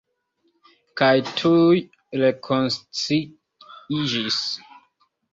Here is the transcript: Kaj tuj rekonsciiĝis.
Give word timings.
Kaj 1.01 1.09
tuj 1.41 1.81
rekonsciiĝis. 2.21 4.39